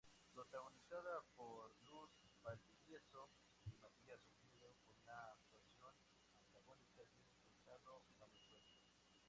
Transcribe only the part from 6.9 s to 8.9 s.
de Gonzalo Valenzuela.